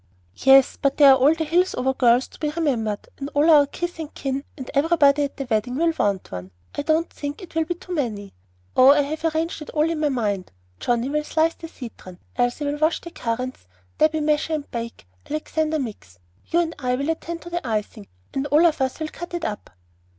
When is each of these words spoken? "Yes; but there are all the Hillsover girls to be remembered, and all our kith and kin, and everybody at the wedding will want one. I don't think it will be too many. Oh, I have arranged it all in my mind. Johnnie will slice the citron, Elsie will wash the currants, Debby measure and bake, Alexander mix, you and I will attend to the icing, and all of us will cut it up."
"Yes; 0.37 0.79
but 0.81 0.97
there 0.97 1.11
are 1.11 1.15
all 1.17 1.35
the 1.35 1.43
Hillsover 1.45 1.93
girls 1.95 2.27
to 2.29 2.39
be 2.39 2.49
remembered, 2.49 3.07
and 3.19 3.29
all 3.35 3.51
our 3.51 3.67
kith 3.67 3.99
and 3.99 4.11
kin, 4.11 4.45
and 4.57 4.71
everybody 4.73 5.21
at 5.25 5.37
the 5.37 5.45
wedding 5.47 5.75
will 5.75 5.93
want 5.99 6.31
one. 6.31 6.49
I 6.73 6.81
don't 6.81 7.07
think 7.11 7.39
it 7.43 7.53
will 7.53 7.65
be 7.65 7.75
too 7.75 7.93
many. 7.93 8.33
Oh, 8.75 8.89
I 8.89 9.01
have 9.03 9.23
arranged 9.25 9.61
it 9.61 9.69
all 9.69 9.87
in 9.87 9.99
my 9.99 10.09
mind. 10.09 10.51
Johnnie 10.79 11.09
will 11.09 11.23
slice 11.23 11.53
the 11.53 11.67
citron, 11.67 12.17
Elsie 12.35 12.65
will 12.65 12.79
wash 12.79 12.99
the 13.01 13.11
currants, 13.11 13.67
Debby 13.99 14.21
measure 14.21 14.53
and 14.53 14.71
bake, 14.71 15.05
Alexander 15.29 15.77
mix, 15.77 16.17
you 16.47 16.59
and 16.61 16.73
I 16.79 16.95
will 16.95 17.11
attend 17.11 17.43
to 17.43 17.51
the 17.51 17.67
icing, 17.67 18.07
and 18.33 18.47
all 18.47 18.65
of 18.65 18.81
us 18.81 18.99
will 18.99 19.09
cut 19.09 19.35
it 19.35 19.45
up." 19.45 19.69